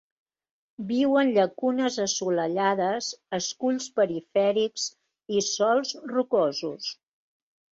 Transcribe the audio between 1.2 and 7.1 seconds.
en llacunes assolellades, esculls perifèrics i sòls rocosos.